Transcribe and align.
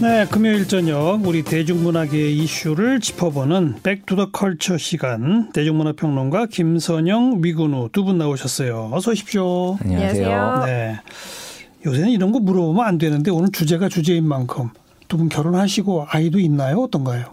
네, 0.00 0.26
금요일 0.30 0.68
저녁 0.68 1.26
우리 1.26 1.42
대중문화계의 1.42 2.36
이슈를 2.36 3.00
짚어보는 3.00 3.76
Back 3.82 4.03
to 4.03 4.14
the 4.14 4.30
Culture 4.30 4.76
시간 4.76 5.50
대중문화평론가 5.52 6.46
김선영, 6.46 7.40
미군우 7.40 7.88
두 7.92 8.04
분 8.04 8.18
나오셨어요. 8.18 8.90
어서 8.92 9.12
오십시오. 9.12 9.76
안녕하세요. 9.80 10.62
네. 10.66 10.96
요새는 11.86 12.10
이런 12.10 12.30
거 12.30 12.40
물어보면 12.40 12.84
안 12.86 12.98
되는데 12.98 13.30
오늘 13.30 13.50
주제가 13.50 13.88
주제인 13.88 14.26
만큼 14.28 14.68
두 15.08 15.16
분 15.16 15.28
결혼하시고 15.28 16.06
아이도 16.08 16.38
있나요? 16.40 16.82
어떤가요? 16.82 17.32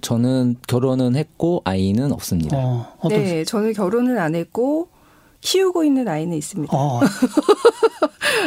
저는 0.00 0.56
결혼은 0.66 1.14
했고 1.16 1.62
아이는 1.64 2.10
없습니다. 2.12 2.56
어? 2.56 3.08
네, 3.08 3.44
저는 3.44 3.72
결혼은 3.72 4.18
안 4.18 4.34
했고 4.34 4.88
키우고 5.40 5.84
있는 5.84 6.08
아이는 6.08 6.36
있습니다. 6.36 6.76
어. 6.76 7.00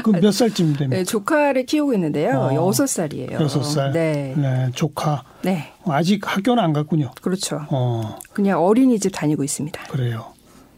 그몇 0.03 0.33
살쯤 0.33 0.73
됩니까? 0.73 0.97
네, 0.97 1.03
조카를 1.03 1.65
키우고 1.65 1.93
있는데요. 1.93 2.37
어. 2.39 2.55
여섯 2.55 2.87
살이에요. 2.87 3.39
여섯 3.39 3.63
살. 3.63 3.91
네. 3.91 4.33
네, 4.37 4.69
조카. 4.75 5.23
네. 5.41 5.71
아직 5.85 6.21
학교는 6.25 6.61
안 6.63 6.73
갔군요. 6.73 7.11
그렇죠. 7.21 7.65
어, 7.69 8.17
그냥 8.33 8.63
어린이집 8.63 9.11
다니고 9.11 9.43
있습니다. 9.43 9.83
그래요. 9.89 10.32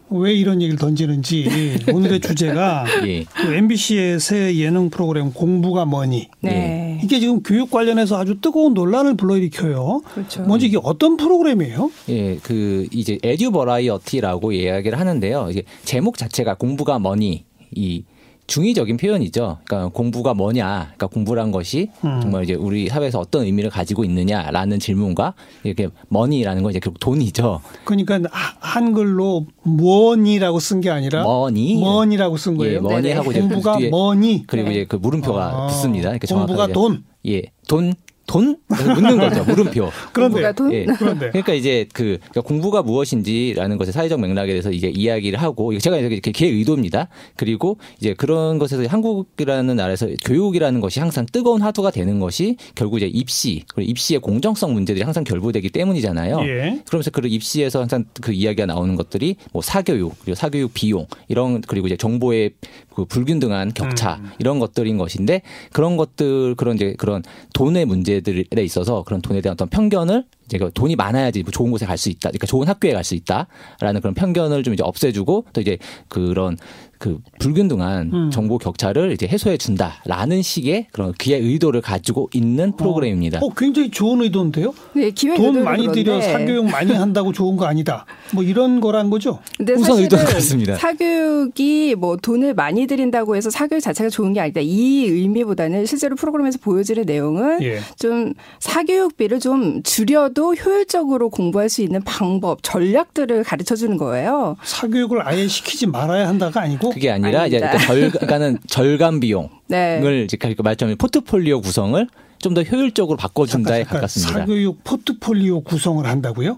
왜 0.10 0.34
이런 0.34 0.62
얘기를 0.62 0.78
던지는지 0.78 1.78
오늘의 1.92 2.20
주제가 2.20 2.86
예. 3.08 3.24
그 3.24 3.54
MBC의 3.54 4.20
새 4.20 4.56
예능 4.56 4.90
프로그램 4.90 5.32
공부가 5.34 5.86
뭐니 5.86 6.30
네. 6.42 7.00
이게 7.04 7.20
지금 7.20 7.42
교육 7.44 7.72
관련해서 7.72 8.18
아주 8.18 8.40
뜨거운 8.40 8.74
논란을 8.74 9.16
불러일으켜요. 9.16 10.02
그렇죠. 10.14 10.44
먼저 10.44 10.66
이게 10.66 10.78
어떤 10.82 11.18
프로그램이에요? 11.18 11.92
예, 12.10 12.38
그 12.38 12.88
이제 12.92 13.18
에듀 13.24 13.52
버라이어티라고 13.52 14.52
이야기를 14.52 15.00
하는데요. 15.00 15.48
이게 15.52 15.64
제목 15.84 16.18
자체가 16.18 16.56
공부가 16.56 17.00
뭐니 17.00 17.46
이 17.76 18.04
중의적인 18.48 18.98
표현이죠. 18.98 19.58
그러니까 19.66 19.90
공부가 19.92 20.34
뭐냐, 20.34 20.84
그러니까 20.96 21.08
공부란 21.08 21.52
것이 21.52 21.90
음. 22.04 22.20
정말 22.22 22.44
이제 22.44 22.54
우리 22.54 22.88
사회에서 22.88 23.20
어떤 23.20 23.44
의미를 23.46 23.70
가지고 23.70 24.04
있느냐라는 24.04 24.80
질문과 24.80 25.34
이렇게 25.64 25.90
money라는 26.10 26.62
건 26.62 26.70
이제 26.72 26.80
결국 26.80 27.00
돈이죠. 27.00 27.62
그러니까 27.86 28.20
하- 28.32 28.56
한글로 28.60 29.48
뭐니라고 29.64 30.60
쓴 30.60 30.82
게 30.82 30.90
아니라 30.90 31.24
money, 31.24 31.76
뭐니라고 31.76 32.38
쓴 32.38 32.58
거예요. 32.58 32.76
예, 32.76 32.80
money 32.80 33.12
하고 33.12 33.32
이제 33.32 33.40
공부가 33.42 33.78
뒤에 33.78 33.90
뭐니? 33.90 34.44
그리고 34.48 34.70
네. 34.70 34.76
이제 34.76 34.86
그 34.86 34.96
물음표가 34.98 35.44
아, 35.64 35.68
붙습니다. 35.68 36.12
이렇게 36.12 36.28
공부가 36.28 36.68
정확하게. 36.68 36.74
돈. 36.74 37.04
예, 37.28 37.42
돈, 37.68 37.94
돈 38.28 38.58
묻는 38.68 39.18
거죠. 39.18 39.44
물음표. 39.44 39.92
그런데 40.12 40.34
공부가 40.34 40.52
돈? 40.52 40.74
예. 40.74 40.86
그런데 40.98 41.30
그러니까 41.30 41.54
이제 41.54 41.86
그 41.94 42.18
그러니까 42.20 42.42
공부가 42.42 42.82
무엇인지라는 42.82 43.78
것의 43.78 43.92
사회적 43.92 44.20
맥락에 44.20 44.52
대해서 44.52 44.72
이제 44.72 44.88
이야기를 44.88 45.42
하고 45.42 45.78
제가 45.78 45.98
이렇게 45.98 46.32
제 46.32 46.48
의도입니다. 46.48 47.08
그리고 47.36 47.78
이제 48.00 48.14
그런 48.14 48.58
것에서 48.58 48.84
한국이라는 48.86 49.76
나라에서 49.76 50.08
교육이라는 50.26 50.82
것이 50.82 51.00
항상 51.00 51.26
뜨거운 51.32 51.62
화두가 51.62 51.92
되는 51.92 52.20
것이 52.20 52.58
결국 52.74 52.98
이제 52.98 53.08
입시 53.08 53.64
그리고 53.74 53.90
입시의 53.90 54.20
공정성 54.20 54.74
문제들이 54.74 55.04
항상 55.04 55.24
결부되기 55.24 55.70
때문이잖아요. 55.70 56.40
예. 56.42 56.82
그러면서 56.88 57.12
그 57.12 57.22
입시에서 57.26 57.82
항상 57.82 58.06
그 58.22 58.32
이야기가 58.32 58.66
나오는 58.66 58.96
것들이 58.96 59.36
뭐 59.54 59.62
사교육 59.62 60.16
그리고 60.22 60.36
사교육 60.36 60.74
비용 60.74 61.06
이런 61.28 61.62
그리고 61.62 61.88
이제 61.88 61.96
정보의 61.96 62.52
그 62.96 63.06
불균등한 63.06 63.74
격차 63.74 64.16
음. 64.16 64.32
이런 64.40 64.60
것들인 64.60 64.98
것인데 64.98 65.42
그런 65.72 65.98
것들 65.98 66.56
그런 66.56 66.76
이제 66.76 66.96
그런 66.98 67.24
돈의 67.54 67.86
문제 67.86 68.15
들에 68.22 68.64
있어서 68.64 69.04
그런 69.04 69.22
돈에 69.22 69.42
대한 69.42 69.54
어떤 69.54 69.70
편견을 69.70 70.26
이제 70.46 70.58
그 70.58 70.72
돈이 70.74 70.96
많아야지 70.96 71.44
뭐 71.44 71.52
좋은 71.52 71.72
곳에 71.72 71.86
갈 71.86 71.98
수 71.98 72.10
있다, 72.10 72.30
그러니까 72.30 72.46
좋은 72.48 72.68
학교에 72.68 72.94
갈 72.94 73.04
수 73.04 73.16
있다라는 73.16 74.02
그런 74.02 74.14
편견을 74.14 74.64
좀 74.64 74.74
이제 74.74 74.84
없애주고 74.84 75.46
또 75.54 75.62
이제 75.62 75.78
그런 76.08 76.58
그 76.98 77.20
불균등한 77.40 78.12
음. 78.14 78.32
정보 78.32 78.58
격차를 78.58 79.12
이제 79.12 79.28
해소해 79.28 79.58
준다라는 79.58 80.42
식의 80.42 80.88
그런 80.92 81.14
그의 81.18 81.42
의도를 81.42 81.82
가지고 81.82 82.30
있는 82.34 82.76
프로그램입니다. 82.76 83.40
어, 83.42 83.50
굉장히 83.56 83.92
좋은 83.92 84.22
의도인데요. 84.22 84.74
네, 84.94 85.12
돈 85.36 85.64
많이 85.64 85.92
들여 85.92 86.22
사교육 86.22 86.70
많이 86.70 86.92
한다고 86.94 87.32
좋은 87.32 87.56
거 87.58 87.66
아니다. 87.66 88.06
뭐 88.34 88.44
이런 88.44 88.80
거란 88.80 89.10
거죠. 89.10 89.40
근데 89.58 89.74
우선 89.74 90.00
의도는 90.00 90.26
그렇습니다. 90.26 90.76
사교육이 90.76 91.96
뭐 91.98 92.18
돈을 92.18 92.54
많이 92.54 92.88
들인다고 92.88 93.36
해서 93.36 93.50
사교육 93.50 93.82
자체가 93.82 94.10
좋은 94.10 94.34
게 94.34 94.40
아니다. 94.40 94.62
이 94.62 95.06
의미보다는 95.06 95.86
실제로 95.86 96.16
프로그램에서 96.16 96.60
보여지는 96.62 97.04
내용은 97.06 97.62
예. 97.62 97.80
좀 97.98 98.34
사교육비를 98.60 99.40
좀 99.40 99.84
줄여도 99.84 100.56
효율적으로 100.56 101.30
공부할 101.30 101.70
수 101.70 101.82
있는 101.82 102.02
방법, 102.04 102.60
전략들을 102.64 103.44
가르쳐 103.44 103.76
주는 103.76 103.98
거예요. 103.98 104.56
사교육을 104.64 105.28
아예 105.28 105.48
시키지 105.48 105.88
말아야 105.88 106.28
한다가 106.28 106.62
아니고 106.62 106.85
그게 106.90 107.12
아니라 107.12 107.48
이제 107.48 107.58
아닙니다. 107.58 107.86
절, 107.88 108.12
그러니까는 108.12 108.58
절감 108.68 109.20
비용을 109.20 109.50
네. 109.68 110.24
이제 110.26 110.38
그러니까 110.38 110.64
말하자면 110.64 110.98
포트폴리오 110.98 111.62
구성을 111.62 112.08
좀 112.40 112.54
더 112.54 112.62
효율적으로 112.64 113.18
바꿔준다에 113.18 113.84
잠깐, 113.84 113.86
잠깐. 113.86 113.96
가깝습니다. 114.02 114.40
사교육 114.40 114.84
포트폴리오 114.84 115.62
구성을 115.62 116.06
한다고요? 116.06 116.58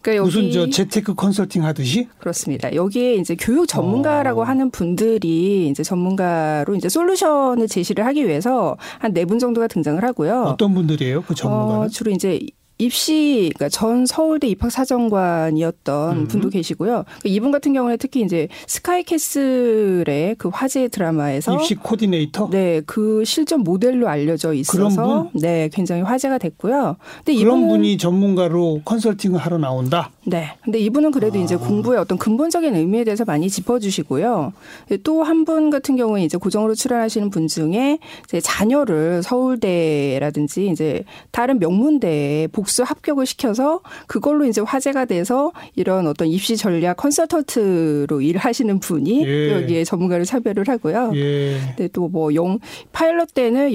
그러니까 0.00 0.24
무슨 0.26 0.52
저 0.52 0.68
재테크 0.68 1.14
컨설팅 1.14 1.64
하듯이? 1.64 2.08
그렇습니다. 2.18 2.72
여기에 2.74 3.14
이제 3.14 3.34
교육 3.34 3.66
전문가라고 3.66 4.42
어. 4.42 4.44
하는 4.44 4.70
분들이 4.70 5.68
이제 5.70 5.82
전문가로 5.82 6.74
이제 6.76 6.88
솔루션을 6.90 7.66
제시를 7.68 8.04
하기 8.06 8.28
위해서 8.28 8.76
한 8.98 9.12
네 9.14 9.24
분 9.24 9.38
정도가 9.38 9.66
등장을 9.66 10.04
하고요. 10.04 10.42
어떤 10.42 10.74
분들이에요? 10.74 11.22
그 11.22 11.34
전문가는? 11.34 11.82
어, 11.86 11.88
주로 11.88 12.10
이제 12.10 12.38
입시, 12.78 13.52
그러니까 13.54 13.68
전 13.68 14.04
서울대 14.06 14.48
입학 14.48 14.70
사정관이었던 14.70 16.16
음. 16.16 16.28
분도 16.28 16.48
계시고요. 16.50 17.04
그 17.22 17.28
이분 17.28 17.52
같은 17.52 17.72
경우는 17.72 17.98
특히 17.98 18.20
이제 18.22 18.48
스카이캐슬의 18.66 20.34
그 20.38 20.48
화제 20.52 20.88
드라마에서 20.88 21.54
입시 21.54 21.74
코디네이터? 21.76 22.48
네, 22.50 22.82
그 22.86 23.24
실전 23.24 23.60
모델로 23.60 24.08
알려져 24.08 24.52
있어서 24.54 25.30
네, 25.34 25.68
굉장히 25.72 26.02
화제가 26.02 26.38
됐고요. 26.38 26.96
근데 27.24 27.38
그런 27.38 27.58
이분은 27.58 27.68
분이 27.68 27.98
전문가로 27.98 28.82
컨설팅을 28.84 29.38
하러 29.38 29.58
나온다. 29.58 30.10
네. 30.26 30.56
근데 30.62 30.78
이분은 30.80 31.10
그래도 31.10 31.38
아. 31.38 31.42
이제 31.42 31.56
공부의 31.56 31.98
어떤 31.98 32.18
근본적인 32.18 32.74
의미에 32.74 33.04
대해서 33.04 33.24
많이 33.24 33.48
짚어 33.48 33.78
주시고요. 33.78 34.52
또 35.02 35.22
한 35.24 35.44
분 35.44 35.68
같은 35.68 35.96
경우에 35.96 36.24
이제 36.24 36.38
고정으로 36.38 36.74
출연하시는 36.74 37.28
분 37.30 37.48
중에 37.48 37.98
이제 38.24 38.40
자녀를 38.40 39.22
서울대라든지 39.22 40.68
이제 40.68 41.04
다른 41.32 41.58
명문대에 41.58 42.46
복수 42.64 42.82
합격을 42.82 43.26
시켜서 43.26 43.80
그걸로 44.06 44.46
이제 44.46 44.60
화제가 44.62 45.04
돼서 45.04 45.52
이런 45.76 46.06
어떤 46.06 46.28
입시 46.28 46.56
전략 46.56 46.96
컨설턴트로 46.96 48.20
일하시는 48.22 48.80
분이 48.80 49.26
예. 49.26 49.52
여기에 49.52 49.84
전문가를 49.84 50.24
차별을 50.24 50.64
하고요. 50.66 51.12
예. 51.14 51.58
근데 51.76 51.88
또 51.88 52.08
뭐 52.08 52.34
영 52.34 52.58
파일럿 52.92 53.34
때는 53.34 53.74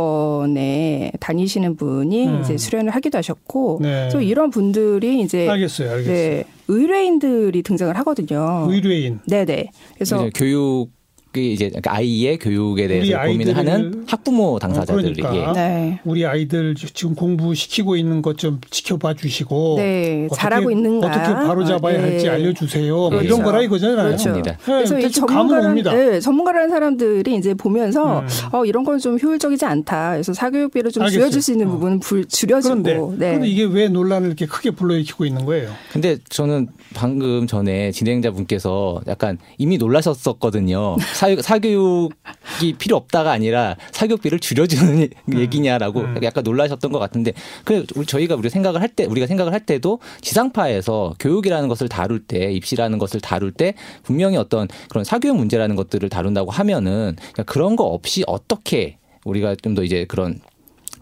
영재교육원에 0.00 1.12
다니시는 1.20 1.76
분이 1.76 2.26
음. 2.28 2.40
이제 2.42 2.56
수련을 2.56 2.90
하기도 2.94 3.18
하셨고 3.18 3.78
네. 3.82 4.08
또 4.12 4.20
이런 4.20 4.50
분들이 4.50 5.20
이제 5.20 5.48
알겠어요, 5.48 5.90
알겠어요. 5.90 6.14
네, 6.14 6.44
의뢰인들이 6.68 7.62
등장을 7.62 7.96
하거든요. 7.98 8.66
의뢰인. 8.70 9.20
네네. 9.26 9.70
그래서 9.94 10.28
이제 10.28 10.30
교육 10.34 10.90
이 11.36 11.52
이제 11.52 11.70
아이의 11.86 12.38
교육에 12.38 12.88
대해서 12.88 13.20
고민을 13.22 13.56
하는 13.56 14.04
학부모 14.08 14.58
당사자들이 14.58 15.10
어, 15.22 15.28
그러니까. 15.28 15.52
네. 15.52 16.00
우리 16.04 16.26
아이들 16.26 16.74
지금 16.74 17.14
공부 17.14 17.54
시키고 17.54 17.94
있는 17.96 18.20
것 18.22 18.36
좀 18.40 18.58
지켜봐 18.70 19.14
주시고 19.14 19.74
네, 19.78 20.24
어떻게, 20.30 20.40
잘하고 20.40 20.70
있는가. 20.70 21.08
어떻게 21.08 21.24
바로 21.34 21.64
잡아야 21.64 21.98
아, 21.98 22.02
네. 22.02 22.10
할지 22.12 22.28
알려주세요. 22.28 22.94
뭐 22.96 23.10
그렇죠. 23.10 23.26
이런 23.26 23.42
거라 23.42 23.60
이거잖아요. 23.62 23.96
그렇죠. 23.96 24.28
맞습니다. 24.30 24.56
그래서 24.64 24.96
네, 24.96 25.02
이 25.06 25.10
전문가라는. 25.10 25.82
네, 25.82 26.20
전문가라는 26.20 26.70
사람들이 26.70 27.34
이제 27.36 27.52
보면서 27.54 28.20
음. 28.20 28.26
어 28.52 28.64
이런 28.64 28.84
건 28.84 28.98
좀 28.98 29.18
효율적이지 29.18 29.64
않다. 29.64 30.12
그래서 30.12 30.32
사교육비를 30.32 30.90
좀 30.90 31.02
알겠어요. 31.02 31.20
줄여줄 31.24 31.42
수 31.42 31.52
있는 31.52 31.68
어. 31.68 31.70
부분은 31.72 32.00
불, 32.00 32.26
줄여주고. 32.26 32.82
그런데, 32.82 32.94
네. 32.94 33.28
그런데 33.30 33.48
이게 33.48 33.64
왜 33.64 33.88
논란을 33.88 34.26
이렇게 34.28 34.46
크게 34.46 34.70
불러일으키고 34.72 35.24
있는 35.26 35.44
거예요? 35.46 35.70
근데 35.92 36.18
저는 36.28 36.68
방금 36.94 37.46
전에 37.46 37.92
진행자분께서 37.92 39.02
약간 39.06 39.38
이미 39.58 39.78
놀라셨었거든요. 39.78 40.96
사교, 41.20 41.42
사교육이 41.42 42.72
필요 42.78 42.96
없다가 42.96 43.30
아니라 43.30 43.76
사교육비를 43.92 44.38
줄여주는 44.38 45.08
얘기냐라고 45.36 46.00
음. 46.00 46.18
약간 46.22 46.42
놀라셨던 46.44 46.90
것 46.92 46.98
같은데 46.98 47.34
그 47.64 47.84
저희가 48.06 48.36
우리 48.36 48.48
생각을 48.48 48.80
할 48.80 48.90
때 48.90 49.04
우리가 49.04 49.26
생각을 49.26 49.52
할 49.52 49.60
때도 49.60 50.00
지상파에서 50.22 51.14
교육이라는 51.20 51.68
것을 51.68 51.88
다룰 51.88 52.18
때 52.18 52.50
입시라는 52.52 52.98
것을 52.98 53.20
다룰 53.20 53.52
때 53.52 53.74
분명히 54.02 54.36
어떤 54.36 54.66
그런 54.88 55.04
사교육 55.04 55.36
문제라는 55.36 55.76
것들을 55.76 56.08
다룬다고 56.08 56.50
하면은 56.50 57.14
그러니까 57.16 57.42
그런 57.44 57.76
거 57.76 57.84
없이 57.84 58.24
어떻게 58.26 58.96
우리가 59.24 59.54
좀 59.62 59.74
더 59.74 59.84
이제 59.84 60.06
그런 60.06 60.40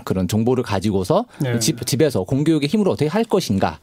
그런 0.05 0.29
정보를 0.29 0.62
가지고서 0.65 1.25
네. 1.38 1.59
집, 1.61 1.87
집에서 1.87 2.25
공교육의 2.25 2.69
힘으로 2.69 2.91
어떻게 2.91 3.09
할 3.09 3.25
것인가 3.25 3.79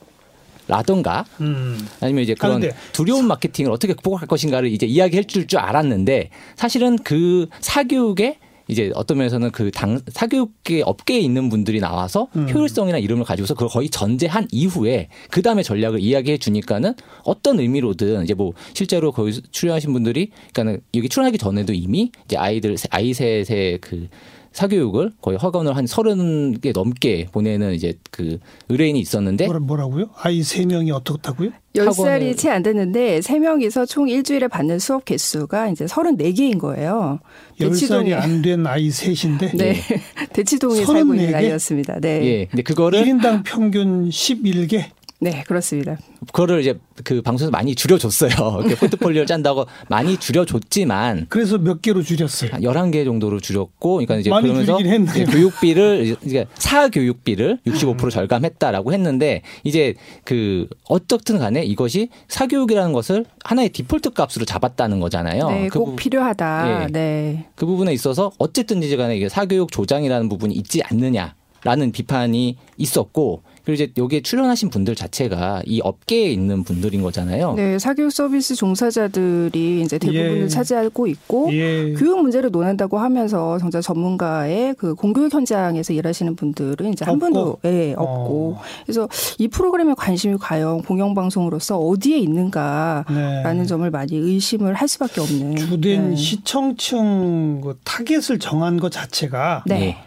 라던가 0.67 1.25
음. 1.41 1.77
아니면 2.01 2.23
이제 2.23 2.33
그런 2.33 2.59
그런데- 2.59 2.75
두려운 2.91 3.27
마케팅을 3.27 3.71
어떻게 3.71 3.93
극복할 3.93 4.27
것인가를 4.27 4.69
이제 4.71 4.85
이야기해 4.85 5.23
줄 5.23 5.45
줄 5.47 5.59
알았는데 5.59 6.29
사실은 6.55 6.97
그 7.03 7.47
사교육에 7.59 8.39
이제 8.67 8.91
어떤 8.95 9.19
면에서는 9.19 9.51
그 9.51 9.69
당 9.69 9.99
사교육계 10.07 10.81
업계에 10.83 11.19
있는 11.19 11.49
분들이 11.49 11.79
나와서 11.79 12.29
음. 12.35 12.49
효율성이나 12.49 12.97
이름을 12.97 13.23
가지고서 13.23 13.53
그걸 13.53 13.69
거의 13.69 13.89
전제한 13.89 14.47
이후에 14.51 15.09
그 15.29 15.43
다음에 15.43 15.61
전략을 15.61 15.99
이야기해 15.99 16.39
주니까는 16.39 16.95
어떤 17.25 17.59
의미로든 17.59 18.23
이제 18.23 18.33
뭐 18.33 18.53
실제로 18.73 19.11
거기 19.11 19.39
출연하신 19.51 19.93
분들이 19.93 20.31
그러니까는 20.53 20.81
여기 20.95 21.09
출연하기 21.09 21.37
전에도 21.37 21.73
이미 21.73 22.11
이제 22.25 22.37
아이들 22.37 22.75
아이 22.89 23.13
셋의 23.13 23.77
그 23.81 24.07
사교육을 24.55 25.11
거의 25.21 25.37
학원을 25.37 25.75
한 25.75 25.85
서른 25.85 26.57
개 26.61 26.71
넘게 26.71 27.27
보내는 27.33 27.73
이제 27.73 27.93
그 28.09 28.39
의뢰인이 28.69 28.97
있었는데 29.01 29.45
뭐라, 29.47 29.59
뭐라고요? 29.59 30.05
아이 30.17 30.43
세 30.43 30.65
명이 30.65 30.91
어떻다고요? 30.91 31.49
10살이 31.75 31.89
학원을- 32.31 32.37
채안 32.37 32.63
됐는데 32.63 33.19
3명이서 33.19 33.85
총 33.85 34.07
일주일에 34.07 34.47
받는 34.47 34.79
수업 34.79 35.03
개수가 35.03 35.67
이제 35.71 35.83
34개인 35.85 36.57
거예요. 36.57 37.19
열 37.59 37.67
살이 37.67 37.79
대치동에 37.81 38.13
안된 38.13 38.65
아이 38.65 38.89
셋인데 38.89 39.51
네. 39.57 39.75
대치동에 40.31 40.85
살고 40.85 41.15
있는 41.15 41.31
34개? 41.31 41.35
아이였습니다. 41.35 41.99
네. 41.99 42.23
예, 42.25 42.45
근데 42.45 42.63
그거를 42.63 43.03
1인당 43.03 43.43
평균 43.45 44.09
11개. 44.09 44.85
네, 45.21 45.43
그렇습니다. 45.47 45.97
그거를 46.27 46.59
이제 46.59 46.77
그 47.05 47.21
방송에서 47.21 47.49
많이 47.49 47.73
줄여줬어요. 47.73 48.31
포트폴리오를 48.79 49.25
짠다고 49.25 49.65
많이 49.89 50.17
줄여줬지만 50.17 51.27
그래서 51.29 51.57
몇 51.57 51.81
개로 51.81 52.03
줄였어요. 52.03 52.51
한 52.51 52.61
11개 52.61 53.05
정도로 53.05 53.39
줄였고, 53.39 53.93
그러니까 53.95 54.17
이제 54.17 54.29
많이 54.29 54.43
그러면서 54.49 54.73
줄이긴 54.77 54.91
했네요. 55.07 55.23
이제 55.23 55.31
교육비를 55.31 56.17
이제 56.25 56.45
사교육비를 56.55 57.59
65% 57.65 58.11
절감했다라고 58.11 58.91
했는데 58.93 59.41
이제 59.63 59.93
그 60.25 60.67
어떻든 60.89 61.39
간에 61.39 61.63
이것이 61.63 62.09
사교육이라는 62.27 62.91
것을 62.91 63.25
하나의 63.43 63.69
디폴트 63.69 64.11
값으로 64.11 64.45
잡았다는 64.45 64.99
거잖아요. 64.99 65.49
네, 65.49 65.67
그 65.69 65.79
꼭 65.79 65.85
부- 65.91 65.95
필요하다. 65.95 66.83
예. 66.83 66.87
네. 66.91 67.45
그 67.55 67.65
부분에 67.65 67.93
있어서 67.93 68.31
어쨌든지 68.37 68.95
간에 68.97 69.15
이게 69.15 69.29
사교육 69.29 69.71
조장이라는 69.71 70.27
부분이 70.29 70.53
있지 70.55 70.81
않느냐라는 70.83 71.91
비판이 71.93 72.57
있었고 72.77 73.43
그리고 73.65 73.83
이제 73.83 73.91
여기에 73.97 74.21
출연하신 74.21 74.69
분들 74.69 74.95
자체가 74.95 75.63
이 75.65 75.81
업계에 75.81 76.29
있는 76.29 76.63
분들인 76.63 77.01
거잖아요. 77.01 77.53
네, 77.55 77.79
사교육 77.79 78.11
서비스 78.11 78.55
종사자들이 78.55 79.81
이제 79.81 79.97
대부분을 79.97 80.43
예. 80.43 80.47
차지하고 80.47 81.07
있고 81.07 81.51
예. 81.51 81.93
교육 81.93 82.21
문제를 82.21 82.51
논한다고 82.51 82.99
하면서 82.99 83.57
정작 83.57 83.81
전문가의 83.81 84.75
그 84.77 84.93
공교육 84.93 85.33
현장에서 85.33 85.93
일하시는 85.93 86.35
분들은 86.35 86.93
이제 86.93 87.05
한 87.05 87.15
없고? 87.15 87.19
분도 87.19 87.57
예, 87.65 87.93
없고 87.97 88.55
어. 88.57 88.61
그래서 88.85 89.09
이 89.39 89.47
프로그램에 89.47 89.93
관심이 89.97 90.37
과연 90.39 90.83
공영방송으로서 90.83 91.79
어디에 91.79 92.17
있는가라는 92.19 93.57
네. 93.57 93.65
점을 93.65 93.89
많이 93.89 94.15
의심을 94.15 94.75
할 94.75 94.87
수밖에 94.87 95.21
없는 95.21 95.55
주된 95.55 96.11
네. 96.11 96.15
시청층 96.15 97.61
그 97.61 97.79
타겟을 97.83 98.37
정한 98.39 98.79
것 98.79 98.91
자체가 98.91 99.63
네. 99.65 99.97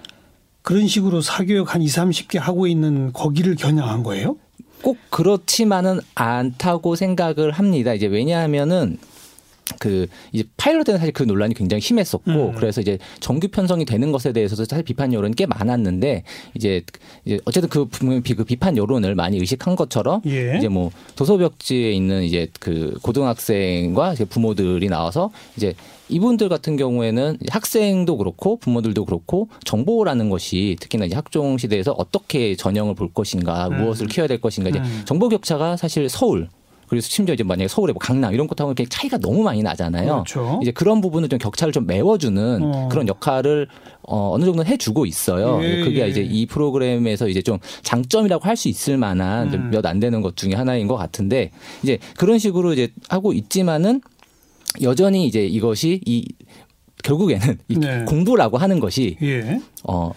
예. 0.69 0.75
그런 0.75 0.87
식으로 0.87 1.23
사교육 1.23 1.75
한 1.75 1.81
2, 1.83 1.87
30개 1.87 2.39
하고 2.39 2.67
있는 2.67 3.13
거기를 3.13 3.57
겨냥한 3.57 4.03
거예요? 4.03 4.37
꼭 4.83 4.99
그렇지만은 5.11 6.01
않다고 6.15 6.95
생각을 6.95 7.51
합니다. 7.51 7.95
이제 7.95 8.07
왜냐하면은 8.07 8.99
그 9.79 10.07
이제 10.33 10.45
파일럿 10.57 10.85
때는 10.85 10.99
사실 10.99 11.13
그 11.13 11.23
논란이 11.23 11.55
굉장히 11.55 11.81
심했었고 11.81 12.31
음. 12.31 12.53
그래서 12.57 12.81
이제 12.81 12.99
정규 13.21 13.49
편성이 13.49 13.85
되는 13.85 14.13
것에 14.13 14.33
대해서도 14.33 14.65
사실 14.65 14.85
비판 14.85 15.13
여론이 15.13 15.35
꽤 15.37 15.47
많았는데 15.47 16.23
이제 16.55 16.83
이제 17.25 17.39
어쨌든 17.45 17.69
그, 17.69 17.87
분명히 17.87 18.23
비- 18.23 18.35
그 18.35 18.45
비판 18.45 18.77
여론을 18.77 19.15
많이 19.15 19.39
의식한 19.39 19.77
것처럼 19.77 20.23
예. 20.27 20.57
이제 20.59 20.69
뭐 20.69 20.91
도서벽지에 21.17 21.93
있는 21.93 22.23
이제 22.23 22.49
그 22.61 22.99
고등학생과 23.03 24.15
이제 24.15 24.25
부모들이 24.25 24.89
나와서 24.89 25.31
이제 25.57 25.75
이분들 26.11 26.49
같은 26.49 26.77
경우에는 26.77 27.37
학생도 27.51 28.17
그렇고 28.17 28.57
부모들도 28.57 29.05
그렇고 29.05 29.49
정보라는 29.65 30.31
것이 30.31 30.77
특히나 30.81 31.05
이제 31.05 31.15
학종 31.15 31.59
시대에서 31.59 31.93
어떻게 31.93 32.57
전형을 32.57 32.95
볼 32.95 33.13
것인가 33.13 33.69
음. 33.69 33.83
무엇을 33.83 34.07
키워야 34.07 34.27
될 34.29 34.41
것인가 34.41 34.71
이제 34.71 34.79
음. 34.79 35.03
정보 35.05 35.29
격차가 35.29 35.77
사실 35.77 36.09
서울 36.09 36.49
그래서 36.89 37.09
심지어 37.09 37.35
이제 37.35 37.45
만약에 37.45 37.69
서울에 37.69 37.93
뭐 37.93 37.99
강남 38.01 38.35
이런 38.35 38.47
곳하고 38.47 38.73
이렇게 38.73 38.87
차이가 38.89 39.19
너무 39.19 39.43
많이 39.43 39.63
나잖아요. 39.63 40.25
그렇죠. 40.25 40.59
이제 40.63 40.71
그런 40.71 41.01
부분을 41.01 41.29
좀 41.29 41.39
격차를 41.39 41.73
좀 41.73 41.87
메워주는 41.87 42.61
어. 42.63 42.89
그런 42.91 43.09
역할을 43.09 43.69
어, 44.03 44.33
어느 44.35 44.45
정도는 44.45 44.71
해주고 44.71 45.07
있어요. 45.07 45.63
예, 45.63 45.85
그게 45.85 46.03
예. 46.03 46.09
이제 46.09 46.23
이 46.23 46.47
프로그램에서 46.47 47.29
이제 47.29 47.43
좀 47.43 47.59
장점이라고 47.83 48.45
할 48.45 48.59
수 48.59 48.69
있을 48.69 48.97
만한 48.97 49.55
음. 49.55 49.71
몇안 49.71 50.01
되는 50.01 50.21
것 50.21 50.37
중에 50.37 50.55
하나인 50.55 50.89
것 50.89 50.97
같은데 50.97 51.53
이제 51.85 51.99
그런 52.17 52.39
식으로 52.41 52.73
이제 52.73 52.89
하고 53.09 53.33
있지만은 53.33 54.01
여전히 54.83 55.27
이제 55.27 55.47
이것이 55.47 56.01
이 56.05 56.27
결국에는 57.05 57.59
이 57.69 57.77
네. 57.79 58.05
공부라고 58.05 58.59
하는 58.59 58.81
것이 58.81 59.17
예. 59.23 59.61
어 59.85 60.13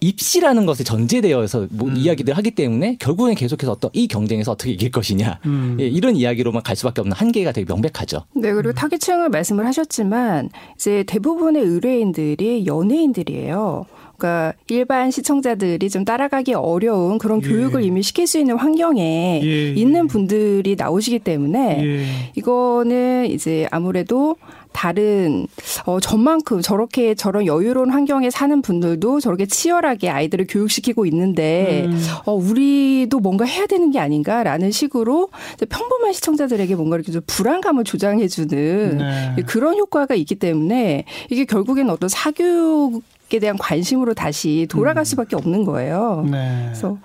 입시라는 0.00 0.66
것에 0.66 0.84
전제되어서 0.84 1.68
뭐 1.70 1.88
음. 1.88 1.96
이야기들 1.96 2.36
하기 2.36 2.52
때문에 2.52 2.96
결국엔 2.98 3.34
계속해서 3.34 3.72
어떤 3.72 3.90
이 3.94 4.08
경쟁에서 4.08 4.52
어떻게 4.52 4.72
이길 4.72 4.90
것이냐 4.90 5.40
음. 5.46 5.76
예, 5.80 5.86
이런 5.86 6.16
이야기로만 6.16 6.62
갈 6.62 6.76
수밖에 6.76 7.00
없는 7.00 7.16
한계가 7.16 7.52
되게 7.52 7.66
명백하죠. 7.66 8.24
네, 8.34 8.52
그리고 8.52 8.72
타깃층을 8.72 9.28
말씀을 9.30 9.66
하셨지만 9.66 10.50
이제 10.76 11.04
대부분의 11.06 11.62
의뢰인들이 11.62 12.66
연예인들이에요. 12.66 13.86
그러니까 14.16 14.54
일반 14.68 15.10
시청자들이 15.10 15.90
좀 15.90 16.04
따라가기 16.04 16.54
어려운 16.54 17.18
그런 17.18 17.42
예. 17.42 17.48
교육을 17.48 17.84
이미 17.84 18.02
시킬 18.02 18.26
수 18.26 18.38
있는 18.38 18.56
환경에 18.56 19.40
예, 19.42 19.46
예. 19.46 19.72
있는 19.74 20.06
분들이 20.06 20.74
나오시기 20.76 21.18
때문에 21.20 21.84
예. 21.84 22.06
이거는 22.34 23.30
이제 23.30 23.66
아무래도 23.70 24.36
다른 24.76 25.46
어 25.86 26.00
저만큼 26.00 26.60
저렇게 26.60 27.14
저런 27.14 27.46
여유로운 27.46 27.88
환경에 27.90 28.28
사는 28.28 28.60
분들도 28.60 29.20
저렇게 29.20 29.46
치열하게 29.46 30.10
아이들을 30.10 30.46
교육시키고 30.50 31.06
있는데 31.06 31.86
음. 31.86 31.98
어 32.26 32.34
우리도 32.34 33.20
뭔가 33.20 33.46
해야 33.46 33.66
되는 33.66 33.90
게 33.90 33.98
아닌가라는 33.98 34.70
식으로 34.70 35.30
평범한 35.70 36.12
시청자들에게 36.12 36.74
뭔가 36.74 36.96
이렇게 36.96 37.10
좀 37.10 37.22
불안감을 37.26 37.84
조장해주는 37.84 38.98
네. 38.98 39.42
그런 39.46 39.78
효과가 39.78 40.14
있기 40.14 40.34
때문에 40.34 41.04
이게 41.30 41.46
결국에는 41.46 41.90
어떤 41.90 42.10
사교육 42.10 43.02
에 43.32 43.40
대한 43.40 43.58
관심으로 43.58 44.14
다시 44.14 44.68
돌아갈 44.70 45.02
음. 45.02 45.04
수밖에 45.04 45.34
없는 45.34 45.64
거예요. 45.64 46.24
네. 46.30 46.62
그래서 46.66 46.96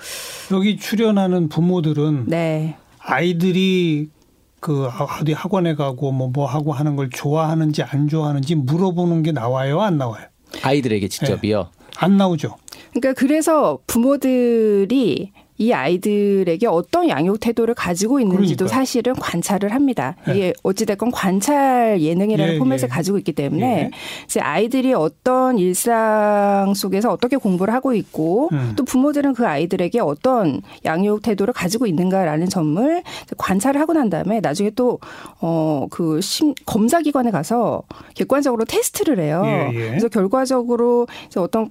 여기 0.52 0.78
출연하는 0.78 1.50
부모들은 1.50 2.26
네. 2.28 2.76
아이들이 3.00 4.10
그 4.62 4.88
어디 5.20 5.34
학원에 5.34 5.74
가고 5.74 6.12
뭐뭐 6.12 6.46
하고 6.46 6.72
하는 6.72 6.96
걸 6.96 7.10
좋아하는지 7.10 7.82
안 7.82 8.08
좋아하는지 8.08 8.56
물어보는 8.56 9.24
게 9.24 9.32
나와요, 9.32 9.82
안 9.82 9.98
나와요? 9.98 10.28
아이들에게 10.62 11.08
직접이요. 11.08 11.70
안 11.98 12.18
나오죠. 12.18 12.56
그러니까 12.94 13.14
그래서 13.20 13.80
부모들이 13.88 15.32
이 15.62 15.74
아이들에게 15.74 16.66
어떤 16.68 17.08
양육 17.08 17.40
태도를 17.40 17.76
가지고 17.76 18.20
있는지도 18.20 18.66
그러니까요. 18.66 18.68
사실은 18.68 19.14
관찰을 19.14 19.74
합니다. 19.74 20.16
네. 20.26 20.34
이게 20.34 20.54
어찌됐건 20.64 21.12
관찰 21.12 22.02
예능이라는 22.02 22.56
예, 22.56 22.58
포맷을 22.58 22.90
예. 22.90 22.92
가지고 22.92 23.20
있기 23.20 23.34
때문에 23.34 23.66
예. 23.66 23.92
이제 24.26 24.40
아이들이 24.40 24.94
어떤 24.94 25.60
일상 25.60 26.74
속에서 26.76 27.12
어떻게 27.12 27.38
공부를 27.38 27.74
하고 27.74 27.94
있고 27.94 28.50
음. 28.54 28.74
또 28.76 28.84
부모들은 28.84 29.34
그 29.36 29.48
아이들에게 29.48 30.00
어떤 30.00 30.62
양육 30.84 31.22
태도를 31.22 31.54
가지고 31.54 31.86
있는가라는 31.86 32.50
점을 32.50 33.04
관찰을 33.38 33.80
하고 33.80 33.94
난 33.94 34.10
다음에 34.10 34.40
나중에 34.40 34.72
또 34.72 35.00
어 35.42 35.88
그 35.92 36.20
검사 36.66 37.02
기관에 37.02 37.32
가서 37.32 37.84
객관적으로 38.16 38.66
테스트를 38.66 39.20
해요. 39.20 39.42
예, 39.46 39.70
예. 39.74 39.90
그래서 39.90 40.08
결과적으로 40.08 41.08
이제 41.28 41.40
어떤 41.40 41.70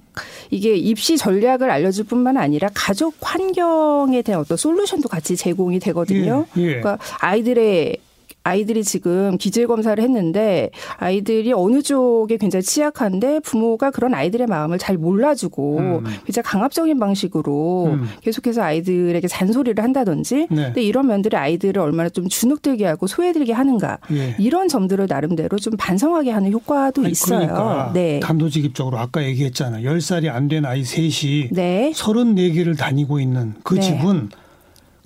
이게 0.49 0.75
입시 0.75 1.17
전략을 1.17 1.69
알려줄 1.69 2.05
뿐만 2.05 2.37
아니라 2.37 2.69
가족 2.73 3.15
환경 3.21 3.80
에 4.13 4.21
대한 4.21 4.41
어떤 4.41 4.57
솔루션도 4.57 5.09
같이 5.09 5.35
제공이 5.35 5.79
되거든요. 5.79 6.45
예, 6.57 6.61
예. 6.61 6.65
그러니까 6.67 6.97
아이들의 7.19 7.97
아이들이 8.43 8.83
지금 8.83 9.37
기질 9.37 9.67
검사를 9.67 10.01
했는데 10.01 10.69
아이들이 10.97 11.53
어느 11.53 11.81
쪽에 11.81 12.37
굉장히 12.37 12.63
취약한데 12.63 13.39
부모가 13.41 13.91
그런 13.91 14.13
아이들의 14.13 14.47
마음을 14.47 14.77
잘 14.77 14.97
몰라주고 14.97 15.77
음. 15.77 16.03
굉장히 16.25 16.43
강압적인 16.43 16.99
방식으로 16.99 17.85
음. 17.93 18.07
계속해서 18.21 18.61
아이들에게 18.61 19.27
잔소리를 19.27 19.83
한다든지 19.83 20.47
네. 20.49 20.65
근데 20.65 20.83
이런 20.83 21.07
면들이 21.07 21.35
아이들을 21.37 21.81
얼마나 21.81 22.09
좀 22.09 22.27
주눅들게 22.27 22.85
하고 22.85 23.07
소외들게 23.07 23.53
하는가 23.53 23.97
예. 24.11 24.35
이런 24.37 24.67
점들을 24.67 25.07
나름대로 25.09 25.57
좀 25.57 25.73
반성하게 25.77 26.31
하는 26.31 26.51
효과도 26.51 27.01
아니, 27.01 27.11
있어요. 27.11 27.39
그러니까 27.39 27.91
네. 27.93 28.19
단도직입적으로 28.19 28.97
아까 28.99 29.23
얘기했잖아요. 29.23 29.89
10살이 29.89 30.29
안 30.29 30.51
된 30.51 30.65
아이 30.65 30.83
셋이 30.83 31.47
네. 31.51 31.93
34개를 31.95 32.77
다니고 32.77 33.21
있는 33.21 33.53
그 33.63 33.75
네. 33.75 33.81
집은 33.81 34.29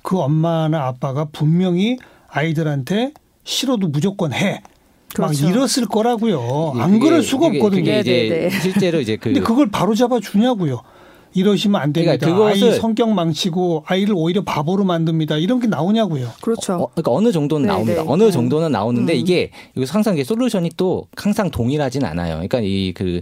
그 0.01 0.17
엄마나 0.19 0.87
아빠가 0.87 1.25
분명히 1.31 1.97
아이들한테 2.29 3.13
싫어도 3.45 3.87
무조건 3.87 4.33
해. 4.33 4.61
그렇죠. 5.13 5.45
막 5.45 5.49
이랬을 5.55 5.85
거라고요. 5.87 6.73
예, 6.75 6.81
안 6.81 6.91
그게- 6.91 7.05
그럴 7.05 7.23
수가 7.23 7.47
그게- 7.47 7.59
없거든요. 7.59 7.83
그게 7.85 7.99
이제 8.01 8.11
네, 8.11 8.29
네, 8.29 8.49
네. 8.49 8.59
실제로 8.59 8.99
이제 8.99 9.15
그 9.15 9.29
근데 9.29 9.39
그걸 9.39 9.71
바로 9.71 9.95
잡아 9.95 10.19
주냐고요. 10.19 10.81
이러시면 11.37 11.81
안 11.81 11.91
됩니다. 11.91 12.15
그러니까 12.17 12.47
아이 12.47 12.79
성격 12.79 13.09
망치고 13.13 13.83
아이를 13.87 14.13
오히려 14.17 14.43
바보로 14.45 14.85
만듭니다. 14.85 15.37
이런 15.37 15.59
게 15.59 15.67
나오냐고요. 15.67 16.29
그렇죠. 16.41 16.73
어, 16.73 16.87
그러니까 16.93 17.11
어느 17.11 17.31
정도는 17.33 17.67
네, 17.67 17.73
나옵니다. 17.73 18.01
네. 18.03 18.07
어느 18.09 18.23
음. 18.23 18.31
정도는 18.31 18.71
나오는데 18.71 19.13
음. 19.13 19.19
이게 19.19 19.51
이거 19.75 19.85
항상 19.89 20.13
이게 20.15 20.23
솔루션이 20.23 20.71
또 20.77 21.07
항상 21.17 21.51
동일하진 21.51 22.05
않아요. 22.05 22.35
그러니까 22.35 22.61
이그 22.61 23.21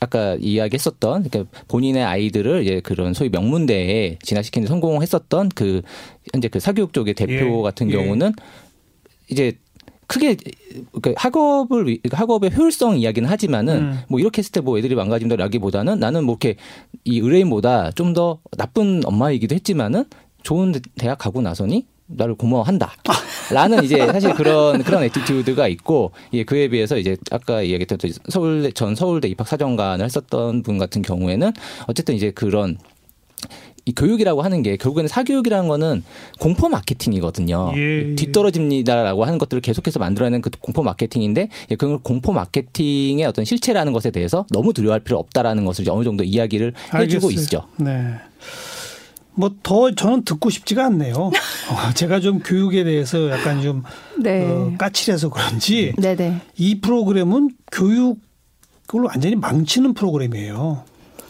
아까 0.00 0.36
이야기했었던 0.40 1.28
그러니까 1.30 1.50
본인의 1.68 2.04
아이들을 2.04 2.62
이제 2.62 2.80
그런 2.80 3.14
소위 3.14 3.30
명문대에 3.30 4.18
진학시키는 4.22 4.66
데 4.66 4.68
성공했었던 4.68 5.50
그 5.54 5.80
현재 6.32 6.48
그 6.48 6.60
사교육 6.60 6.92
쪽의 6.92 7.14
대표 7.14 7.58
예, 7.58 7.62
같은 7.62 7.90
예. 7.90 7.94
경우는 7.96 8.32
이제 9.30 9.52
크게 10.06 10.36
그 11.02 11.14
학업을 11.16 11.86
위- 11.86 11.98
그 12.02 12.16
학업의 12.16 12.50
효율성 12.56 12.98
이야기는 12.98 13.28
하지만은 13.28 13.76
음. 13.76 13.98
뭐 14.08 14.18
이렇게 14.18 14.40
했을 14.40 14.50
때 14.52 14.60
뭐 14.60 14.76
애들이 14.78 14.94
망가진다라기보다는 14.96 16.00
나는 16.00 16.24
뭐 16.24 16.32
이렇게 16.40 16.56
이 17.04 17.18
의뢰인보다 17.20 17.92
좀 17.92 18.12
더 18.12 18.40
나쁜 18.58 19.02
엄마이기도 19.04 19.54
했지만은 19.54 20.04
좋은 20.42 20.72
대- 20.72 20.80
대학 20.98 21.16
가고 21.18 21.40
나서니 21.42 21.86
나를 22.06 22.34
고마워한다. 22.34 22.92
라는 23.52 23.84
이제 23.84 24.04
사실 24.06 24.34
그런 24.34 24.82
그런 24.82 25.04
attitude가 25.04 25.68
있고 25.68 26.10
예, 26.32 26.42
그에 26.44 26.66
비해서 26.68 26.98
이제 26.98 27.16
아까 27.30 27.62
이야기했던 27.62 27.98
또 27.98 28.08
서울대 28.28 28.72
전 28.72 28.96
서울대 28.96 29.28
입학 29.28 29.46
사정관을 29.46 30.04
했었던 30.04 30.62
분 30.64 30.78
같은 30.78 31.02
경우에는 31.02 31.52
어쨌든 31.86 32.16
이제 32.16 32.32
그런 32.32 32.78
이 33.84 33.92
교육이라고 33.92 34.42
하는 34.42 34.62
게 34.62 34.76
결국에는 34.76 35.08
사교육이라는 35.08 35.68
거는 35.68 36.02
공포 36.38 36.68
마케팅이거든요. 36.68 37.72
예. 37.76 38.14
뒤떨어집니다라고 38.14 39.24
하는 39.24 39.38
것들을 39.38 39.60
계속해서 39.60 39.98
만들어내는 39.98 40.42
그 40.42 40.50
공포 40.60 40.82
마케팅인데 40.82 41.48
예, 41.70 41.74
그 41.76 41.98
공포 41.98 42.32
마케팅의 42.32 43.24
어떤 43.24 43.44
실체라는 43.44 43.92
것에 43.92 44.10
대해서 44.10 44.46
너무 44.50 44.72
두려워할 44.72 45.00
필요 45.00 45.18
없다라는 45.18 45.64
것을 45.64 45.82
이제 45.82 45.90
어느 45.90 46.04
정도 46.04 46.24
이야기를 46.24 46.74
해주고 46.94 47.28
알겠어요. 47.28 47.30
있죠. 47.30 47.62
네. 47.76 48.14
뭐더 49.34 49.94
저는 49.94 50.24
듣고 50.24 50.50
싶지가 50.50 50.86
않네요. 50.86 51.14
어, 51.70 51.94
제가 51.94 52.20
좀 52.20 52.40
교육에 52.40 52.84
대해서 52.84 53.30
약간 53.30 53.62
좀 53.62 53.82
네. 54.18 54.44
어, 54.44 54.74
까칠해서 54.78 55.30
그런지 55.30 55.94
네네. 55.98 56.40
이 56.58 56.80
프로그램은 56.80 57.50
교육을 57.72 58.16
완전히 59.04 59.36
망치는 59.36 59.94
프로그램이에요. 59.94 60.84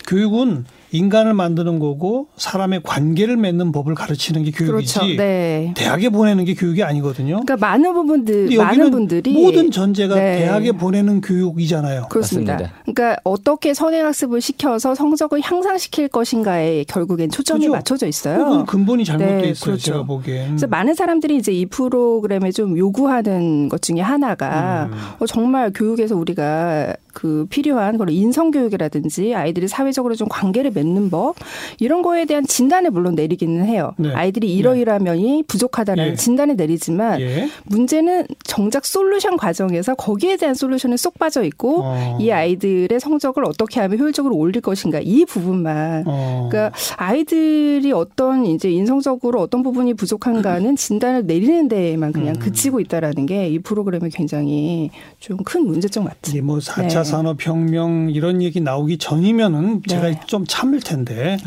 교육은 0.06 0.64
인간을 0.92 1.34
만드는 1.34 1.78
거고 1.78 2.28
사람의 2.36 2.80
관계를 2.82 3.36
맺는 3.36 3.72
법을 3.72 3.94
가르치는 3.94 4.42
게 4.44 4.50
교육이지 4.50 4.98
그렇죠. 4.98 5.16
네. 5.16 5.72
대학에 5.76 6.08
보내는 6.08 6.44
게 6.44 6.54
교육이 6.54 6.82
아니거든요. 6.82 7.40
그러니까 7.44 7.56
많은 7.56 7.92
부분들 7.94 8.56
많은 8.56 8.90
분들이 8.90 9.32
모든 9.32 9.70
전제가 9.70 10.14
네. 10.16 10.38
대학에 10.38 10.72
보내는 10.72 11.20
교육이잖아요. 11.20 12.06
그렇습니다. 12.10 12.54
맞습니다. 12.54 12.74
그러니까 12.84 13.20
어떻게 13.24 13.74
선행 13.74 14.04
학습을 14.06 14.40
시켜서 14.40 14.94
성적을 14.94 15.40
향상시킬 15.42 16.08
것인가에 16.08 16.84
결국엔 16.84 17.30
초점이 17.30 17.60
그죠? 17.60 17.72
맞춰져 17.72 18.06
있어요. 18.06 18.38
그건 18.38 18.66
근본이 18.66 19.04
잘못돼 19.04 19.42
네, 19.42 19.48
있어요. 19.50 19.64
그렇죠. 19.64 19.82
제가 19.82 20.02
보기엔. 20.02 20.46
그래서 20.48 20.66
많은 20.66 20.94
사람들이 20.94 21.36
이제 21.36 21.52
이 21.52 21.66
프로그램에 21.66 22.50
좀 22.50 22.76
요구하는 22.76 23.68
것 23.68 23.82
중에 23.82 24.00
하나가 24.00 24.88
음. 24.90 24.98
어, 25.20 25.26
정말 25.26 25.72
교육에서 25.72 26.16
우리가 26.16 26.94
그 27.12 27.46
필요한 27.50 27.98
그런 27.98 28.14
인성 28.14 28.50
교육이라든지 28.50 29.34
아이들이 29.34 29.68
사회적으로 29.68 30.14
좀 30.14 30.28
관계를 30.28 30.70
맺는 30.72 31.10
법 31.10 31.36
이런 31.78 32.02
거에 32.02 32.24
대한 32.24 32.46
진단을 32.46 32.90
물론 32.90 33.14
내리기는 33.14 33.64
해요. 33.66 33.92
네. 33.98 34.12
아이들이 34.14 34.54
이러이러한 34.54 35.04
면이 35.04 35.44
부족하다라는 35.46 36.12
예. 36.12 36.16
진단을 36.16 36.56
내리지만 36.56 37.20
예. 37.20 37.48
문제는 37.64 38.26
정작 38.44 38.86
솔루션 38.86 39.36
과정에서 39.36 39.94
거기에 39.94 40.36
대한 40.36 40.54
솔루션에 40.54 40.96
쏙 40.96 41.18
빠져 41.18 41.42
있고 41.44 41.82
어. 41.84 42.18
이 42.20 42.30
아이들의 42.30 42.98
성적을 42.98 43.44
어떻게 43.44 43.80
하면 43.80 43.98
효율적으로 43.98 44.36
올릴 44.36 44.60
것인가 44.62 45.00
이 45.02 45.24
부분만 45.24 46.04
어. 46.06 46.48
그러니까 46.50 46.76
아이들이 46.96 47.92
어떤 47.92 48.46
이제 48.46 48.70
인성적으로 48.70 49.40
어떤 49.40 49.62
부분이 49.62 49.94
부족한가는 49.94 50.76
진단을 50.76 51.26
내리는 51.26 51.68
데에만 51.68 52.12
그냥 52.12 52.36
음. 52.36 52.40
그치고 52.40 52.80
있다라는 52.80 53.26
게 53.26 53.50
이 53.50 53.58
프로그램의 53.58 54.10
굉장히 54.10 54.90
좀 55.18 55.40
큰 55.42 55.66
문제점 55.66 56.04
같아요. 56.04 56.30
이게 56.30 56.40
뭐 56.42 56.58
4차 56.58 56.99
네. 56.99 56.99
산업혁명 57.04 58.10
이런 58.10 58.42
얘기 58.42 58.60
나오기 58.60 58.98
전이면은 58.98 59.82
제가 59.86 60.10
네. 60.10 60.20
좀 60.26 60.44
참을 60.46 60.80
텐데 60.80 61.38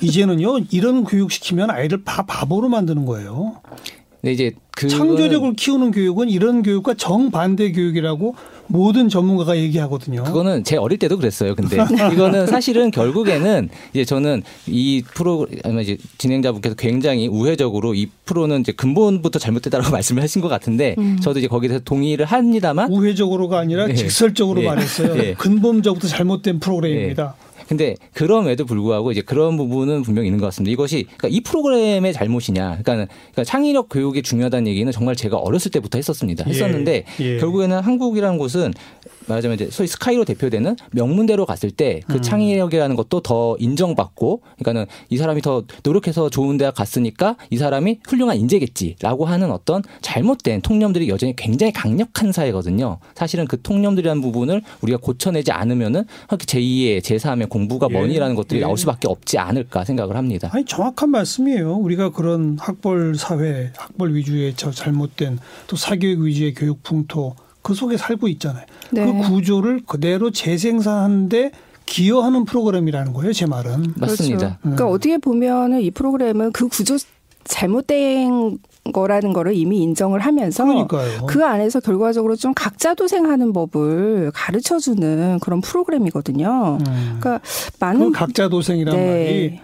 이제는요 0.00 0.58
이런 0.70 1.04
교육 1.04 1.32
시키면 1.32 1.70
아이를 1.70 2.02
바, 2.04 2.22
바보로 2.24 2.68
만드는 2.68 3.04
거예요. 3.04 3.60
근데 4.22 4.32
이제 4.34 4.52
그 4.76 4.88
창조력을 4.88 5.52
키우는 5.54 5.90
교육은 5.90 6.30
이런 6.30 6.62
교육과 6.62 6.94
정반대 6.94 7.72
교육이라고 7.72 8.36
모든 8.68 9.08
전문가가 9.08 9.56
얘기하거든요. 9.56 10.22
그거는 10.22 10.62
제 10.62 10.76
어릴 10.76 10.98
때도 11.00 11.18
그랬어요. 11.18 11.56
근데 11.56 11.76
이거는 12.14 12.46
사실은 12.46 12.92
결국에는 12.92 13.68
이제 13.92 14.04
저는 14.04 14.44
이 14.68 15.02
프로 15.12 15.48
아마 15.64 15.80
이제 15.80 15.98
진행자분께서 16.18 16.76
굉장히 16.76 17.26
우회적으로 17.26 17.94
이 17.94 18.08
프로는 18.24 18.60
이제 18.60 18.70
근본부터 18.70 19.40
잘못됐다라고 19.40 19.90
말씀을 19.92 20.22
하신 20.22 20.40
것 20.40 20.48
같은데 20.48 20.94
음. 20.98 21.18
저도 21.20 21.40
이제 21.40 21.48
거기에 21.48 21.68
대해서 21.68 21.84
동의를 21.84 22.24
합니다만 22.24 22.92
우회적으로가 22.92 23.58
아니라 23.58 23.88
네. 23.88 23.94
직설적으로 23.94 24.60
네. 24.60 24.68
말했어요. 24.68 25.14
네. 25.14 25.34
근본적부터 25.34 26.06
잘못된 26.06 26.60
프로그램입니다. 26.60 27.34
근데 27.72 27.94
그럼에도 28.12 28.66
불구하고 28.66 29.12
이제 29.12 29.22
그런 29.22 29.56
부분은 29.56 30.02
분명히 30.02 30.28
있는 30.28 30.38
것 30.38 30.44
같습니다. 30.46 30.70
이것이 30.70 31.06
그러니까 31.16 31.28
이 31.28 31.40
프로그램의 31.40 32.12
잘못이냐? 32.12 32.80
그러니까, 32.82 33.06
그러니까 33.06 33.44
창의력 33.44 33.88
교육이 33.88 34.20
중요하다는 34.20 34.66
얘기는 34.66 34.92
정말 34.92 35.16
제가 35.16 35.38
어렸을 35.38 35.70
때부터 35.70 35.96
했었습니다. 35.96 36.44
했었는데 36.44 37.04
예. 37.20 37.38
결국에는 37.38 37.80
한국이라는 37.80 38.36
곳은 38.36 38.74
말하자면 39.26 39.54
이제 39.54 39.68
소위 39.70 39.86
스카이로 39.86 40.26
대표되는 40.26 40.76
명문대로 40.90 41.46
갔을 41.46 41.70
때그 41.70 42.14
음. 42.14 42.22
창의력이라는 42.22 42.94
것도 42.94 43.20
더 43.20 43.56
인정받고 43.58 44.42
그러니까는 44.58 44.86
이 45.08 45.16
사람이 45.16 45.40
더 45.40 45.64
노력해서 45.82 46.28
좋은 46.28 46.58
대학 46.58 46.74
갔으니까 46.74 47.36
이 47.48 47.56
사람이 47.56 48.00
훌륭한 48.06 48.36
인재겠지라고 48.36 49.24
하는 49.24 49.50
어떤 49.50 49.82
잘못된 50.02 50.60
통념들이 50.60 51.08
여전히 51.08 51.34
굉장히 51.36 51.72
강력한 51.72 52.32
사회거든요. 52.32 52.98
사실은 53.14 53.46
그 53.46 53.62
통념들이라는 53.62 54.20
부분을 54.20 54.60
우리가 54.82 54.98
고쳐내지 54.98 55.52
않으면은 55.52 56.04
제2의 56.28 57.00
제3의 57.00 57.48
공 57.48 57.61
부가 57.68 57.88
예. 57.90 57.94
뭐니라는 57.94 58.34
것들이 58.34 58.60
예. 58.60 58.64
나올 58.64 58.76
수밖에 58.76 59.08
없지 59.08 59.38
않을까 59.38 59.84
생각을 59.84 60.16
합니다. 60.16 60.50
아니 60.52 60.64
정확한 60.64 61.10
말씀이에요. 61.10 61.74
우리가 61.76 62.10
그런 62.10 62.56
학벌 62.60 63.14
사회, 63.16 63.72
학벌 63.76 64.14
위주의 64.14 64.52
저 64.56 64.70
잘못된 64.70 65.38
또 65.66 65.76
사교육 65.76 66.22
위주의 66.22 66.54
교육 66.54 66.82
풍토 66.82 67.36
그 67.62 67.74
속에 67.74 67.96
살고 67.96 68.28
있잖아요. 68.28 68.66
네. 68.90 69.04
그 69.04 69.28
구조를 69.28 69.82
그대로 69.86 70.30
재생산하는데 70.30 71.52
기여하는 71.86 72.44
프로그램이라는 72.44 73.12
거예요. 73.12 73.32
제 73.32 73.46
말은. 73.46 73.94
맞습니다. 73.96 74.38
그렇죠. 74.38 74.56
그러니까 74.62 74.84
음. 74.86 74.92
어떻게 74.92 75.18
보면은 75.18 75.80
이 75.80 75.90
프로그램은 75.90 76.52
그 76.52 76.68
구조 76.68 76.96
잘못된 77.44 78.58
거라는 78.92 79.32
거를 79.32 79.54
이미 79.54 79.78
인정을 79.82 80.20
하면서 80.20 80.64
그러니까요. 80.64 81.26
그 81.26 81.44
안에서 81.44 81.80
결과적으로 81.80 82.34
좀 82.34 82.52
각자 82.54 82.94
도생하는 82.94 83.52
법을 83.52 84.32
가르쳐 84.34 84.78
주는 84.78 85.38
그런 85.40 85.60
프로그램이거든요. 85.60 86.78
음. 86.80 87.18
그러니까 87.20 87.38
그 87.38 87.70
많은 87.78 88.12
각자 88.12 88.48
도생이란 88.48 88.96
네. 88.96 89.06
말이 89.06 89.60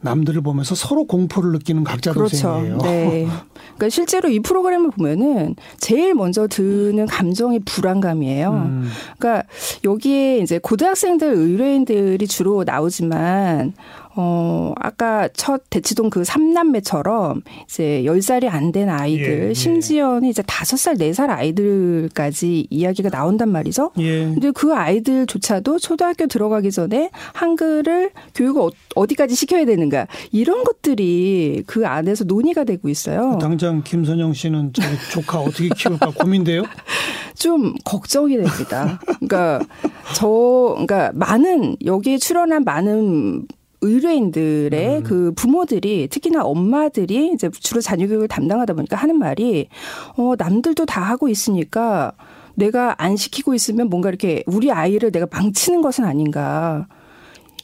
남들을 0.00 0.40
보면서 0.40 0.74
서로 0.74 1.04
공포를 1.04 1.52
느끼는 1.52 1.82
각자 1.84 2.12
그렇죠. 2.12 2.36
도생이에요. 2.36 2.78
네. 2.78 3.26
그러니까 3.56 3.88
실제로 3.88 4.28
이 4.28 4.40
프로그램을 4.40 4.90
보면은 4.90 5.56
제일 5.78 6.14
먼저 6.14 6.46
드는 6.46 7.06
감정이 7.06 7.60
불안감이에요. 7.60 8.50
음. 8.50 8.88
그러니까 9.18 9.46
여기에 9.84 10.38
이제 10.38 10.58
고등학생들 10.58 11.26
의뢰인들이 11.26 12.26
주로 12.26 12.62
나오지만 12.64 13.74
어 14.18 14.72
아까 14.76 15.28
첫 15.34 15.62
대치동 15.70 16.08
그 16.10 16.24
삼남매처럼 16.24 17.42
이제 17.68 18.02
10살이 18.06 18.48
안 18.48 18.72
된 18.72 18.88
아이들 18.88 19.44
예, 19.44 19.48
예. 19.50 19.54
심지어는 19.54 20.28
이제 20.28 20.42
5살, 20.42 20.98
4살 20.98 21.30
아이들까지 21.30 22.66
이야기가 22.70 23.10
나온단 23.10 23.50
말이죠. 23.50 23.92
예. 23.98 24.24
근데 24.24 24.50
그 24.50 24.74
아이들조차도 24.74 25.78
초등학교 25.78 26.26
들어가기 26.26 26.70
전에 26.72 27.10
한글을 27.34 28.10
교육을 28.34 28.62
어- 28.62 28.70
어디까지 28.96 29.34
시켜야 29.34 29.64
되는가 29.64 30.06
이런 30.32 30.64
것들이 30.64 31.62
그 31.66 31.86
안에서 31.86 32.24
논의가 32.24 32.64
되고 32.64 32.88
있어요. 32.88 33.38
당장 33.40 33.82
김선영 33.84 34.32
씨는 34.32 34.72
자기 34.72 34.96
조카 35.12 35.38
어떻게 35.40 35.68
키울까 35.68 36.10
고민돼요? 36.10 36.62
좀 37.38 37.74
걱정이 37.84 38.36
됩니다. 38.36 38.98
그러니까 39.20 39.60
저 40.14 40.26
그러니까 40.72 41.12
많은 41.14 41.76
여기에 41.84 42.18
출연한 42.18 42.64
많은 42.64 43.46
의뢰인들의 43.86 44.98
음. 44.98 45.02
그 45.02 45.32
부모들이 45.34 46.08
특히나 46.08 46.44
엄마들이 46.44 47.30
이제 47.32 47.50
주로 47.60 47.80
자녀 47.80 48.06
교육을 48.06 48.28
담당하다 48.28 48.74
보니까 48.74 48.96
하는 48.96 49.18
말이 49.18 49.68
어 50.16 50.34
남들도 50.36 50.86
다 50.86 51.00
하고 51.00 51.28
있으니까 51.28 52.12
내가 52.54 52.94
안 52.98 53.16
시키고 53.16 53.54
있으면 53.54 53.88
뭔가 53.88 54.08
이렇게 54.08 54.42
우리 54.46 54.70
아이를 54.72 55.10
내가 55.12 55.26
망치는 55.30 55.82
것은 55.82 56.04
아닌가. 56.04 56.86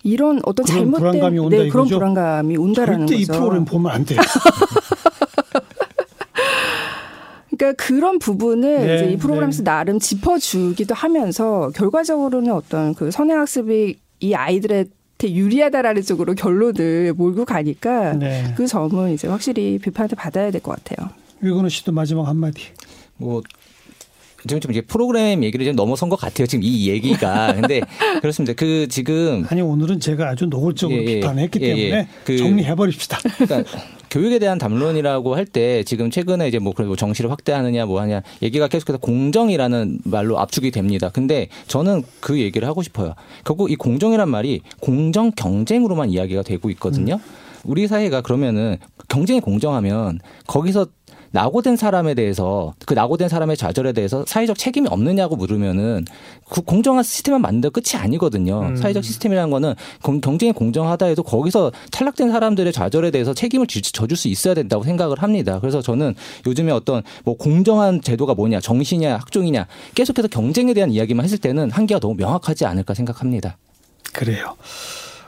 이런 0.04 0.40
어떤 0.44 0.66
그런 0.66 0.78
잘못된 0.78 0.98
불안감이 0.98 1.38
온다 1.38 1.56
네, 1.56 1.68
그런? 1.68 1.86
불안감이 1.86 2.56
온다라는 2.56 3.06
절대 3.06 3.22
이 3.22 3.24
거죠. 3.24 3.38
프로그램 3.38 3.64
보면 3.64 3.92
안 3.92 4.04
돼요. 4.04 4.18
그러니까 7.56 7.84
그런 7.84 8.18
부분을 8.18 8.86
네, 8.86 8.96
이제 8.96 9.12
이 9.12 9.16
프로그램에서 9.16 9.62
나름 9.62 10.00
짚어주기도 10.00 10.94
하면서 10.94 11.70
결과적으로는 11.76 12.52
어떤 12.52 12.94
그 12.94 13.12
선행학습이 13.12 13.96
이 14.20 14.34
아이들한 14.34 14.86
테 15.22 15.32
유리하다라는 15.32 16.02
쪽으로 16.02 16.34
결론을 16.34 17.12
몰고 17.12 17.44
가니까 17.44 18.14
네. 18.14 18.52
그 18.56 18.66
점은 18.66 19.12
이제 19.12 19.28
확실히 19.28 19.78
비판을 19.78 20.10
받아야 20.16 20.50
될 20.50 20.60
것 20.60 20.82
같아요. 20.82 21.10
위근우 21.40 21.68
씨도 21.68 21.92
마지막 21.92 22.26
한마디. 22.26 22.62
뭐 23.18 23.40
지금 24.46 24.60
좀 24.60 24.72
이제 24.72 24.80
프로그램 24.80 25.44
얘기를 25.44 25.64
좀 25.64 25.76
넘어선 25.76 26.08
것 26.08 26.16
같아요. 26.16 26.46
지금 26.46 26.62
이 26.64 26.88
얘기가. 26.88 27.54
근데 27.60 27.80
그렇습니다. 28.20 28.54
그 28.56 28.86
지금 28.88 29.46
아니 29.48 29.60
오늘은 29.62 30.00
제가 30.00 30.28
아주 30.30 30.46
노골적으로 30.46 31.00
예, 31.00 31.04
예. 31.04 31.14
비판했기 31.20 31.58
예, 31.62 31.66
예. 31.68 31.74
때문에 31.74 32.08
그- 32.24 32.38
정리해 32.38 32.74
버립시다. 32.74 33.18
그러니까 33.38 33.70
교육에 34.10 34.38
대한 34.38 34.58
담론이라고 34.58 35.34
할 35.36 35.46
때 35.46 35.82
지금 35.84 36.10
최근에 36.10 36.48
이제 36.48 36.58
뭐 36.58 36.72
그리고 36.74 36.96
정시를 36.96 37.30
확대하느냐 37.30 37.84
뭐 37.86 38.00
하냐 38.00 38.22
얘기가 38.42 38.68
계속해서 38.68 38.98
공정이라는 38.98 40.00
말로 40.04 40.38
압축이 40.38 40.70
됩니다. 40.70 41.10
근데 41.12 41.48
저는 41.66 42.02
그 42.20 42.38
얘기를 42.40 42.66
하고 42.68 42.82
싶어요. 42.82 43.14
결국 43.44 43.70
이 43.70 43.76
공정이란 43.76 44.28
말이 44.28 44.60
공정 44.80 45.30
경쟁으로만 45.32 46.10
이야기가 46.10 46.42
되고 46.42 46.68
있거든요. 46.70 47.20
우리 47.64 47.86
사회가 47.86 48.22
그러면은 48.22 48.76
경쟁이 49.08 49.40
공정하면 49.40 50.18
거기서 50.46 50.86
낙오된 51.32 51.76
사람에 51.76 52.14
대해서 52.14 52.74
그 52.86 52.94
낙오된 52.94 53.28
사람의 53.28 53.56
좌절에 53.56 53.92
대해서 53.92 54.24
사회적 54.26 54.58
책임이 54.58 54.88
없느냐고 54.88 55.34
물으면은 55.36 56.04
그 56.50 56.60
공정한 56.62 57.02
시스템만 57.02 57.40
만든 57.40 57.70
끝이 57.70 58.00
아니거든요. 58.00 58.60
음. 58.60 58.76
사회적 58.76 59.02
시스템이라는 59.02 59.50
거는 59.50 59.74
공- 60.02 60.20
경쟁이 60.20 60.52
공정하다 60.52 61.06
해도 61.06 61.22
거기서 61.22 61.72
탈락된 61.90 62.30
사람들의 62.30 62.72
좌절에 62.72 63.10
대해서 63.10 63.32
책임을 63.34 63.66
지- 63.66 63.80
져줄 63.82 64.16
수 64.16 64.28
있어야 64.28 64.54
된다고 64.54 64.84
생각을 64.84 65.22
합니다. 65.22 65.58
그래서 65.60 65.80
저는 65.80 66.14
요즘에 66.46 66.70
어떤 66.72 67.02
뭐 67.24 67.36
공정한 67.36 68.00
제도가 68.02 68.34
뭐냐, 68.34 68.60
정시냐, 68.60 69.14
학종이냐 69.16 69.66
계속해서 69.94 70.28
경쟁에 70.28 70.74
대한 70.74 70.90
이야기만 70.90 71.24
했을 71.24 71.38
때는 71.38 71.70
한계가 71.70 71.98
너무 72.00 72.14
명확하지 72.16 72.66
않을까 72.66 72.94
생각합니다. 72.94 73.56
그래요. 74.12 74.54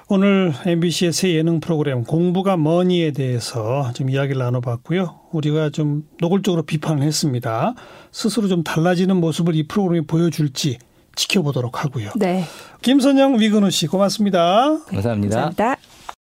오늘 0.09 0.53
MBC의 0.67 1.13
새 1.13 1.35
예능 1.35 1.61
프로그램 1.61 2.05
공부가 2.05 2.57
뭐니에 2.57 3.13
대해서 3.13 3.91
좀 3.95 4.11
이야기를 4.11 4.39
나눠봤고요. 4.39 5.21
우리가 5.33 5.71
좀 5.71 6.05
노골적으로 6.21 6.63
비판을 6.63 7.03
했습니다. 7.03 7.75
스스로 8.13 8.49
좀 8.49 8.63
달라지는 8.63 9.17
모습을 9.17 9.55
이 9.55 9.67
프로그램이 9.67 10.07
보여줄지 10.07 10.79
지켜보도록 11.17 11.85
하고요. 11.85 12.11
네. 12.17 12.45
김선영, 12.83 13.39
위근우 13.39 13.71
씨 13.71 13.87
고맙습니다. 13.87 14.79
감사합니다. 14.87 15.37
감사합니다. 15.37 15.94